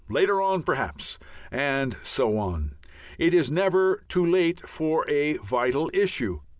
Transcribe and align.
Later 0.09 0.41
on 0.41 0.63
perhaps. 0.63 1.19
And 1.51 1.95
so 2.01 2.35
on. 2.39 2.73
It 3.19 3.35
is 3.35 3.51
never 3.51 4.01
too 4.09 4.25
late 4.25 4.67
for 4.67 5.07
a 5.07 5.37
vital 5.37 5.91
issue. 5.93 6.39